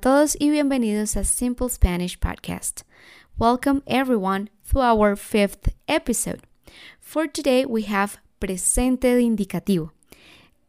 todos 0.00 0.34
y 0.40 0.48
bienvenidos 0.48 1.14
a 1.14 1.24
Simple 1.24 1.68
Spanish 1.68 2.18
Podcast. 2.18 2.84
Welcome 3.36 3.82
everyone 3.86 4.48
to 4.70 4.80
our 4.80 5.14
fifth 5.14 5.74
episode. 5.86 6.40
For 7.00 7.26
today 7.26 7.66
we 7.66 7.82
have 7.82 8.16
presente 8.40 9.20
indicativo. 9.20 9.90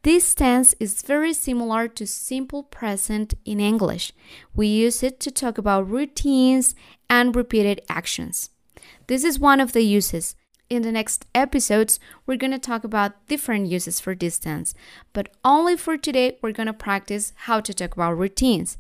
This 0.04 0.34
tense 0.36 0.76
is 0.82 1.02
very 1.02 1.34
similar 1.34 1.88
to 1.88 2.06
simple 2.06 2.64
present 2.64 3.36
in 3.46 3.62
English. 3.62 4.12
We 4.54 4.68
use 4.68 5.02
it 5.02 5.22
to 5.22 5.32
talk 5.32 5.58
about 5.58 5.90
routines 5.90 6.76
and 7.10 7.34
repeated 7.34 7.80
actions. 7.88 8.50
This 9.08 9.24
is 9.24 9.40
one 9.40 9.62
of 9.62 9.72
the 9.72 9.84
uses. 9.84 10.36
In 10.70 10.82
the 10.82 10.92
next 10.92 11.26
episodes, 11.34 12.02
we're 12.26 12.36
going 12.36 12.52
to 12.52 12.60
talk 12.60 12.84
about 12.84 13.28
different 13.28 13.68
uses 13.68 14.02
for 14.02 14.14
this 14.14 14.40
tense, 14.40 14.74
but 15.14 15.30
only 15.46 15.78
for 15.78 15.96
today, 15.96 16.38
we're 16.42 16.52
going 16.52 16.68
to 16.68 16.74
practice 16.74 17.32
how 17.48 17.62
to 17.62 17.74
talk 17.74 17.94
about 17.94 18.18
routines. 18.18 18.78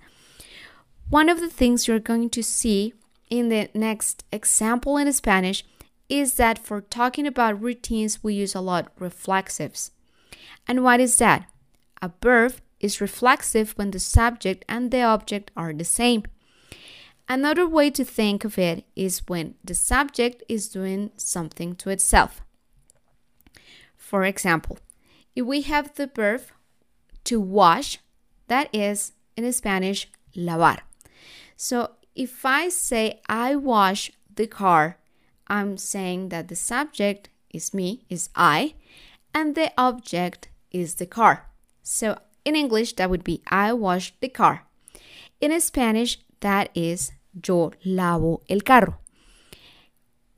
One 1.11 1.27
of 1.27 1.41
the 1.41 1.49
things 1.49 1.89
you're 1.89 1.99
going 1.99 2.29
to 2.29 2.41
see 2.41 2.93
in 3.29 3.49
the 3.49 3.69
next 3.73 4.23
example 4.31 4.95
in 4.95 5.11
Spanish 5.11 5.65
is 6.07 6.35
that 6.35 6.57
for 6.57 6.79
talking 6.79 7.27
about 7.27 7.61
routines, 7.61 8.23
we 8.23 8.33
use 8.33 8.55
a 8.55 8.61
lot 8.61 8.97
reflexives. 8.97 9.91
And 10.69 10.85
what 10.85 11.01
is 11.01 11.17
that? 11.17 11.49
A 12.01 12.13
verb 12.21 12.53
is 12.79 13.01
reflexive 13.01 13.73
when 13.73 13.91
the 13.91 13.99
subject 13.99 14.63
and 14.69 14.89
the 14.89 15.01
object 15.01 15.51
are 15.57 15.73
the 15.73 15.83
same. 15.83 16.23
Another 17.27 17.67
way 17.67 17.89
to 17.89 18.05
think 18.05 18.45
of 18.45 18.57
it 18.57 18.85
is 18.95 19.27
when 19.27 19.55
the 19.65 19.75
subject 19.75 20.43
is 20.47 20.69
doing 20.69 21.11
something 21.17 21.75
to 21.75 21.89
itself. 21.89 22.41
For 23.97 24.23
example, 24.23 24.79
if 25.35 25.45
we 25.45 25.63
have 25.63 25.93
the 25.95 26.07
verb 26.07 26.43
to 27.25 27.41
wash, 27.41 27.99
that 28.47 28.69
is 28.71 29.11
in 29.35 29.51
Spanish 29.51 30.07
lavar. 30.33 30.79
So 31.61 31.91
if 32.15 32.43
I 32.43 32.69
say 32.69 33.21
I 33.29 33.55
wash 33.55 34.11
the 34.35 34.47
car, 34.47 34.97
I'm 35.45 35.77
saying 35.77 36.29
that 36.29 36.47
the 36.47 36.55
subject 36.55 37.29
is 37.51 37.71
me, 37.71 38.03
is 38.09 38.29
I, 38.35 38.73
and 39.31 39.53
the 39.53 39.71
object 39.77 40.49
is 40.71 40.95
the 40.95 41.05
car. 41.05 41.51
So 41.83 42.17
in 42.43 42.55
English, 42.55 42.93
that 42.93 43.11
would 43.11 43.23
be 43.23 43.43
I 43.45 43.73
wash 43.73 44.11
the 44.21 44.29
car. 44.29 44.65
In 45.39 45.61
Spanish, 45.61 46.17
that 46.39 46.71
is 46.73 47.11
yo 47.45 47.73
lavo 47.85 48.41
el 48.49 48.61
carro. 48.61 48.97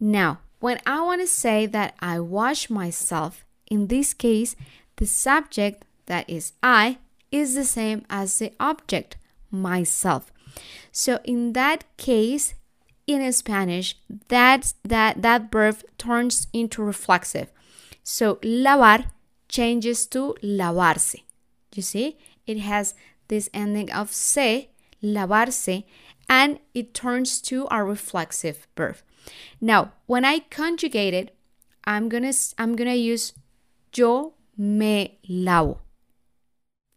Now, 0.02 0.40
when 0.60 0.80
I 0.86 1.00
want 1.04 1.22
to 1.22 1.28
say 1.28 1.66
that 1.68 1.96
I 2.02 2.20
wash 2.20 2.70
myself, 2.70 3.46
in 3.72 3.88
this 3.88 4.14
case, 4.14 4.58
the 4.98 5.06
subject, 5.06 5.86
that 6.08 6.30
is 6.30 6.52
I, 6.62 6.98
is 7.32 7.56
the 7.56 7.64
same 7.64 8.04
as 8.10 8.38
the 8.40 8.52
object, 8.60 9.16
myself. 9.50 10.33
So 10.92 11.20
in 11.24 11.54
that 11.54 11.86
case, 11.98 12.54
in 13.08 13.32
Spanish, 13.34 13.98
that 14.30 14.74
that 14.84 15.22
that 15.22 15.52
verb 15.52 15.78
turns 15.98 16.48
into 16.54 16.82
reflexive. 16.82 17.52
So 18.04 18.36
lavar 18.36 19.06
changes 19.50 20.06
to 20.08 20.36
lavarse. 20.42 21.22
You 21.76 21.82
see, 21.82 22.18
it 22.46 22.60
has 22.60 22.94
this 23.28 23.50
ending 23.54 23.92
of 23.92 24.12
se, 24.12 24.70
lavarse, 25.02 25.84
and 26.30 26.60
it 26.74 26.94
turns 26.94 27.42
to 27.42 27.68
a 27.72 27.84
reflexive 27.84 28.68
verb. 28.76 28.98
Now, 29.60 29.94
when 30.06 30.26
I 30.26 30.40
conjugate 30.40 31.14
it, 31.14 31.36
I'm 31.84 32.10
gonna 32.10 32.34
I'm 32.58 32.76
gonna 32.76 32.96
use 32.96 33.34
yo 33.94 34.34
me 34.58 35.20
lavo. 35.28 35.83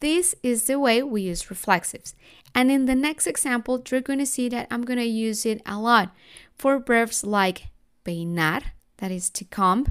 This 0.00 0.34
is 0.42 0.64
the 0.64 0.78
way 0.78 1.02
we 1.02 1.22
use 1.22 1.44
reflexives. 1.44 2.14
And 2.54 2.70
in 2.70 2.86
the 2.86 2.94
next 2.94 3.26
example, 3.26 3.82
you're 3.90 4.00
going 4.00 4.18
to 4.18 4.26
see 4.26 4.48
that 4.50 4.66
I'm 4.70 4.82
going 4.82 4.98
to 4.98 5.04
use 5.04 5.46
it 5.46 5.62
a 5.64 5.78
lot 5.78 6.14
for 6.56 6.78
verbs 6.78 7.24
like 7.24 7.68
peinar, 8.04 8.60
that 8.98 9.10
is 9.10 9.30
to 9.30 9.44
comb, 9.44 9.86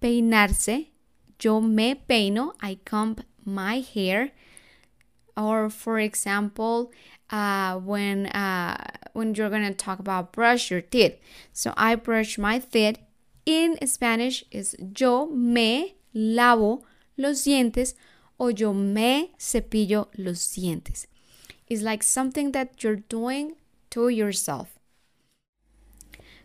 peinarse, 0.00 0.88
yo 1.40 1.60
me 1.60 1.94
peino, 1.94 2.54
I 2.60 2.78
comb 2.84 3.16
my 3.44 3.80
hair. 3.80 4.30
Or 5.36 5.68
for 5.68 5.98
example, 5.98 6.92
uh, 7.30 7.76
when 7.76 8.26
uh, 8.26 8.76
when 9.12 9.34
you're 9.34 9.50
gonna 9.50 9.74
talk 9.74 9.98
about 9.98 10.32
brush 10.32 10.70
your 10.70 10.80
teeth, 10.80 11.18
so 11.52 11.74
I 11.76 11.94
brush 11.94 12.38
my 12.38 12.58
teeth. 12.58 12.98
In 13.44 13.76
Spanish 13.86 14.44
is 14.50 14.74
yo 14.98 15.26
me 15.26 15.96
lavo 16.14 16.84
los 17.18 17.44
dientes 17.44 17.94
o 18.38 18.48
yo 18.48 18.72
me 18.72 19.32
cepillo 19.38 20.08
los 20.16 20.38
dientes. 20.54 21.06
It's 21.68 21.82
like 21.82 22.02
something 22.02 22.52
that 22.52 22.82
you're 22.82 22.96
doing 22.96 23.56
to 23.90 24.08
yourself. 24.08 24.78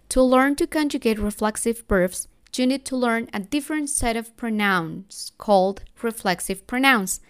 To 0.09 0.21
learn 0.21 0.55
to 0.57 0.67
conjugate 0.67 1.19
reflexive 1.19 1.83
verbs, 1.87 2.27
you 2.57 2.67
need 2.67 2.83
to 2.85 2.97
learn 2.97 3.29
a 3.33 3.39
different 3.39 3.89
set 3.89 4.17
of 4.17 4.35
pronouns 4.35 5.31
called 5.37 5.83
reflexive 6.01 6.67
pronouns. 6.67 7.21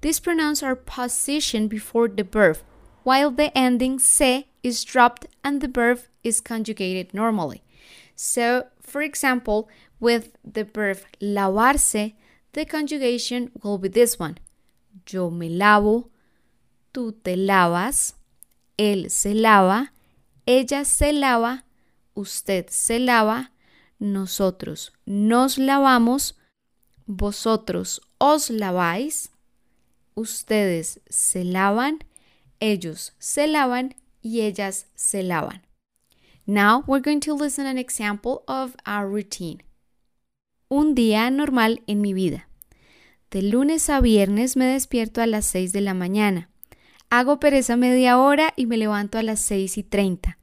These 0.00 0.20
pronouns 0.20 0.62
are 0.62 0.76
positioned 0.76 1.68
before 1.68 2.08
the 2.08 2.24
verb, 2.24 2.58
while 3.02 3.30
the 3.30 3.56
ending 3.56 3.98
se 3.98 4.48
is 4.62 4.84
dropped 4.84 5.26
and 5.44 5.60
the 5.60 5.68
verb 5.68 6.00
is 6.24 6.40
conjugated 6.40 7.12
normally. 7.12 7.62
So, 8.16 8.66
for 8.80 9.02
example, 9.02 9.68
with 10.00 10.36
the 10.44 10.64
verb 10.64 10.98
lavarse, 11.20 12.14
the 12.52 12.64
conjugation 12.64 13.50
will 13.62 13.78
be 13.78 13.88
this 13.88 14.18
one. 14.18 14.38
Yo 15.06 15.30
me 15.30 15.48
lavo, 15.48 16.10
tú 16.92 17.12
te 17.12 17.36
lavas, 17.36 18.14
él 18.78 19.10
se 19.10 19.34
lava, 19.34 19.92
ella 20.46 20.84
se 20.84 21.12
lava, 21.12 21.64
usted 22.14 22.68
se 22.70 22.98
lava, 22.98 23.50
nosotros 23.98 24.92
nos 25.06 25.58
lavamos, 25.58 26.34
vosotros 27.06 28.00
os 28.18 28.50
laváis, 28.50 29.30
ustedes 30.14 31.00
se 31.08 31.44
lavan, 31.44 32.00
ellos 32.60 33.12
se 33.18 33.46
lavan 33.46 33.94
y 34.22 34.40
ellas 34.42 34.86
se 34.94 35.22
lavan. 35.22 35.62
Now 36.46 36.84
we're 36.86 37.00
going 37.00 37.20
to 37.20 37.34
listen 37.34 37.66
an 37.66 37.78
example 37.78 38.42
of 38.48 38.76
our 38.84 39.08
routine. 39.08 39.62
Un 40.74 40.94
día 40.94 41.30
normal 41.30 41.82
en 41.86 42.00
mi 42.00 42.14
vida. 42.14 42.48
De 43.30 43.42
lunes 43.42 43.90
a 43.90 44.00
viernes 44.00 44.56
me 44.56 44.64
despierto 44.64 45.20
a 45.20 45.26
las 45.26 45.44
6 45.44 45.70
de 45.74 45.82
la 45.82 45.92
mañana. 45.92 46.48
Hago 47.10 47.38
pereza 47.38 47.76
media 47.76 48.18
hora 48.18 48.54
y 48.56 48.64
me 48.64 48.78
levanto 48.78 49.18
a 49.18 49.22
las 49.22 49.40
6 49.40 49.76
y 49.76 49.82
30. 49.82 50.38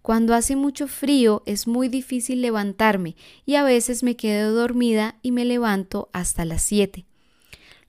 Cuando 0.00 0.34
hace 0.34 0.54
mucho 0.54 0.86
frío 0.86 1.42
es 1.46 1.66
muy 1.66 1.88
difícil 1.88 2.42
levantarme 2.42 3.16
y 3.44 3.56
a 3.56 3.64
veces 3.64 4.04
me 4.04 4.14
quedo 4.14 4.54
dormida 4.54 5.18
y 5.20 5.32
me 5.32 5.44
levanto 5.44 6.10
hasta 6.12 6.44
las 6.44 6.62
7. 6.62 7.04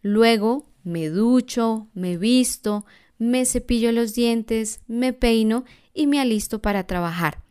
Luego 0.01 0.65
me 0.83 1.09
ducho, 1.09 1.89
me 1.93 2.17
visto, 2.17 2.87
me 3.19 3.45
cepillo 3.45 3.91
los 3.91 4.15
dientes, 4.15 4.81
me 4.87 5.13
peino 5.13 5.63
y 5.93 6.07
me 6.07 6.19
alisto 6.19 6.59
para 6.59 6.87
trabajar. 6.87 7.43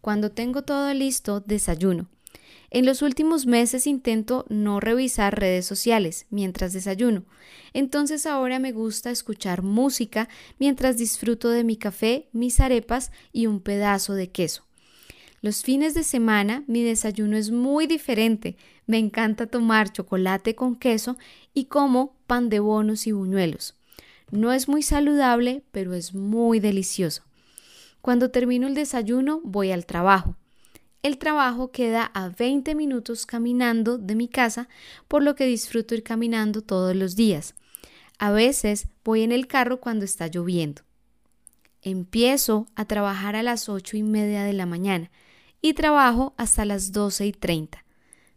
Cuando 0.00 0.30
tengo 0.30 0.62
todo 0.62 0.94
listo, 0.94 1.40
desayuno. 1.40 2.08
En 2.70 2.86
los 2.86 3.02
últimos 3.02 3.46
meses 3.46 3.88
intento 3.88 4.46
no 4.48 4.78
revisar 4.78 5.38
redes 5.38 5.66
sociales 5.66 6.26
mientras 6.30 6.72
desayuno. 6.72 7.24
Entonces 7.72 8.26
ahora 8.26 8.60
me 8.60 8.70
gusta 8.70 9.10
escuchar 9.10 9.62
música 9.62 10.28
mientras 10.60 10.96
disfruto 10.96 11.50
de 11.50 11.64
mi 11.64 11.76
café, 11.76 12.28
mis 12.32 12.60
arepas 12.60 13.10
y 13.32 13.46
un 13.46 13.60
pedazo 13.60 14.14
de 14.14 14.30
queso. 14.30 14.64
Los 15.42 15.62
fines 15.62 15.94
de 15.94 16.04
semana 16.04 16.62
mi 16.68 16.84
desayuno 16.84 17.36
es 17.36 17.50
muy 17.50 17.88
diferente. 17.88 18.56
Me 18.86 18.98
encanta 18.98 19.46
tomar 19.46 19.90
chocolate 19.90 20.54
con 20.54 20.76
queso 20.76 21.16
y 21.54 21.64
como 21.64 22.14
pan 22.28 22.50
de 22.50 22.60
bonos 22.60 23.06
y 23.08 23.12
buñuelos. 23.12 23.74
No 24.30 24.52
es 24.52 24.68
muy 24.68 24.82
saludable, 24.82 25.64
pero 25.72 25.94
es 25.94 26.14
muy 26.14 26.60
delicioso. 26.60 27.24
Cuando 28.00 28.30
termino 28.30 28.68
el 28.68 28.74
desayuno 28.74 29.40
voy 29.42 29.72
al 29.72 29.86
trabajo. 29.86 30.36
El 31.02 31.16
trabajo 31.16 31.70
queda 31.70 32.10
a 32.12 32.28
20 32.28 32.74
minutos 32.74 33.24
caminando 33.24 33.96
de 33.96 34.14
mi 34.14 34.28
casa, 34.28 34.68
por 35.08 35.22
lo 35.22 35.34
que 35.34 35.46
disfruto 35.46 35.94
ir 35.94 36.02
caminando 36.02 36.60
todos 36.60 36.94
los 36.94 37.16
días. 37.16 37.54
A 38.18 38.30
veces 38.30 38.88
voy 39.02 39.22
en 39.22 39.32
el 39.32 39.46
carro 39.46 39.80
cuando 39.80 40.04
está 40.04 40.26
lloviendo. 40.26 40.82
Empiezo 41.80 42.66
a 42.74 42.84
trabajar 42.84 43.34
a 43.34 43.42
las 43.42 43.70
ocho 43.70 43.96
y 43.96 44.02
media 44.02 44.44
de 44.44 44.52
la 44.52 44.66
mañana 44.66 45.10
y 45.62 45.72
trabajo 45.72 46.34
hasta 46.36 46.66
las 46.66 46.92
doce 46.92 47.26
y 47.26 47.32
treinta. 47.32 47.86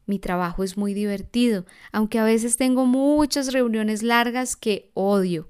Mi 0.05 0.17
trabajo 0.19 0.63
es 0.63 0.77
muy 0.77 0.93
divertido, 0.93 1.65
aunque 1.91 2.19
a 2.19 2.23
veces 2.23 2.55
tengo 2.55 2.85
muchas 2.85 3.51
reuniones 3.51 4.03
largas 4.03 4.55
que 4.55 4.89
odio. 4.93 5.49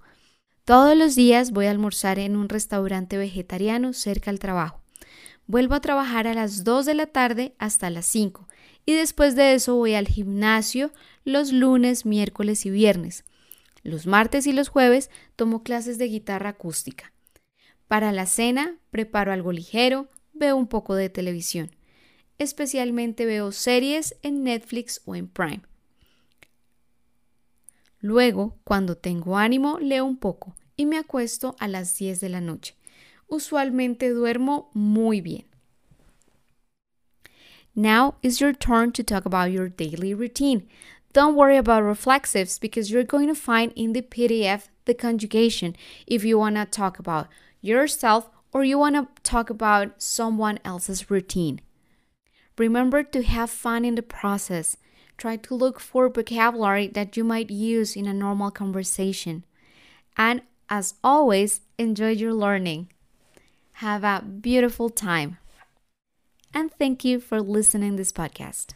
Todos 0.66 0.98
los 0.98 1.14
días 1.14 1.52
voy 1.52 1.68
a 1.68 1.72
almorzar 1.72 2.18
en 2.18 2.36
un 2.36 2.50
restaurante 2.50 3.18
vegetariano 3.18 3.94
cerca 3.94 4.32
al 4.32 4.40
trabajo. 4.40 4.83
Vuelvo 5.48 5.76
a 5.76 5.82
trabajar 5.82 6.28
a 6.28 6.34
las 6.34 6.64
2 6.64 6.86
de 6.86 6.94
la 6.94 7.08
tarde 7.08 7.54
hasta 7.58 7.90
las 7.90 8.06
5 8.06 8.48
y 8.86 8.94
después 8.94 9.36
de 9.36 9.54
eso 9.54 9.76
voy 9.76 9.94
al 9.94 10.08
gimnasio 10.08 10.92
los 11.26 11.52
lunes, 11.52 12.06
miércoles 12.06 12.66
y 12.66 12.70
viernes. 12.70 13.26
Los 13.84 14.08
martes 14.08 14.48
y 14.48 14.54
los 14.54 14.70
jueves 14.70 15.10
tomo 15.36 15.64
clases 15.64 15.98
de 15.98 16.08
guitarra 16.08 16.50
acústica. 16.50 17.12
Para 17.88 18.12
la 18.12 18.26
cena, 18.26 18.78
preparo 18.92 19.34
algo 19.34 19.52
ligero, 19.52 20.08
veo 20.34 20.56
un 20.56 20.68
poco 20.68 20.96
de 20.96 21.10
televisión. 21.10 21.72
Especialmente 22.38 23.26
veo 23.26 23.52
series 23.52 24.16
en 24.22 24.44
Netflix 24.44 25.02
o 25.06 25.16
en 25.16 25.28
Prime. 25.28 25.62
Luego, 28.00 28.58
cuando 28.64 28.98
tengo 28.98 29.38
ánimo, 29.38 29.80
leo 29.80 30.06
un 30.06 30.18
poco 30.18 30.56
y 30.76 30.86
me 30.86 30.98
acuesto 30.98 31.56
a 31.60 31.68
las 31.68 31.98
10 31.98 32.20
de 32.20 32.30
la 32.30 32.42
noche. 32.42 32.76
Usualmente 33.34 34.14
duermo 34.14 34.68
muy 34.76 35.20
bien. 35.20 35.46
Now 37.76 38.14
is 38.22 38.40
your 38.40 38.54
turn 38.54 38.92
to 38.92 39.04
talk 39.04 39.26
about 39.26 39.52
your 39.52 39.70
daily 39.70 40.14
routine. 40.14 40.68
Don't 41.14 41.36
worry 41.36 41.58
about 41.58 41.82
reflexives 41.82 42.60
because 42.60 42.92
you're 42.92 43.04
going 43.04 43.28
to 43.28 43.34
find 43.34 43.74
in 43.76 43.94
the 43.94 44.04
PDF 44.04 44.68
the 44.86 44.94
conjugation 44.94 45.76
if 46.06 46.24
you 46.24 46.38
want 46.38 46.58
to 46.58 46.66
talk 46.66 47.00
about 47.00 47.28
yourself 47.60 48.30
or 48.52 48.64
you 48.64 48.78
want 48.78 48.96
to 48.98 49.08
talk 49.24 49.50
about 49.50 50.00
someone 50.00 50.60
else's 50.64 51.10
routine. 51.10 51.60
Remember 52.60 53.02
to 53.02 53.24
have 53.24 53.50
fun 53.50 53.84
in 53.84 53.96
the 53.96 54.04
process. 54.04 54.78
Try 55.18 55.38
to 55.38 55.56
look 55.56 55.80
for 55.80 56.08
vocabulary 56.08 56.88
that 56.90 57.18
you 57.18 57.24
might 57.24 57.50
use 57.50 57.96
in 57.96 58.06
a 58.06 58.14
normal 58.14 58.52
conversation. 58.52 59.44
And 60.16 60.44
as 60.70 60.94
always, 61.04 61.62
enjoy 61.80 62.12
your 62.12 62.34
learning. 62.34 62.93
Have 63.74 64.04
a 64.04 64.24
beautiful 64.24 64.90
time. 64.90 65.38
And 66.54 66.72
thank 66.72 67.04
you 67.04 67.20
for 67.20 67.42
listening 67.42 67.92
to 67.92 67.98
this 67.98 68.12
podcast. 68.12 68.74